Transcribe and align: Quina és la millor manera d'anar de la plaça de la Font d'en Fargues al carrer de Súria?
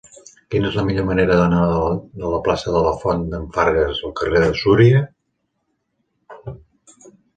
Quina 0.53 0.69
és 0.69 0.75
la 0.77 0.83
millor 0.85 1.03
manera 1.09 1.35
d'anar 1.41 1.67
de 2.21 2.31
la 2.35 2.39
plaça 2.47 2.73
de 2.77 2.81
la 2.87 2.93
Font 3.03 3.23
d'en 3.35 3.43
Fargues 3.59 4.01
al 4.09 4.15
carrer 4.23 4.43
de 4.45 4.49
Súria? 4.63 5.03